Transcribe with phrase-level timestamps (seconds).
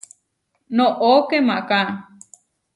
[0.75, 1.79] ¡Noʼó kemaká!